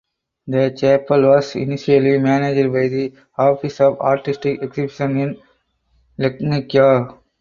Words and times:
The 0.47 0.71
chapel 0.75 1.29
was 1.29 1.55
initially 1.55 2.17
managed 2.17 2.73
by 2.73 2.87
the 2.87 3.13
Office 3.37 3.79
of 3.81 3.99
Artistic 4.01 4.59
Exhibitions 4.63 5.15
in 5.15 5.41
Legnica. 6.25 7.19